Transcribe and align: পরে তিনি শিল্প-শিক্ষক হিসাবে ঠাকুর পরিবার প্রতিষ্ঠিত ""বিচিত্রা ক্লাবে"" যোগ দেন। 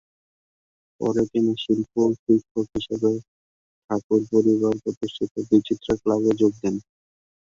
পরে 1.01 1.23
তিনি 1.31 1.51
শিল্প-শিক্ষক 1.63 2.65
হিসাবে 2.75 3.11
ঠাকুর 3.85 4.21
পরিবার 4.31 4.73
প্রতিষ্ঠিত 4.83 5.33
""বিচিত্রা 5.49 5.93
ক্লাবে"" 6.01 6.31
যোগ 6.41 6.53
দেন। 6.61 6.75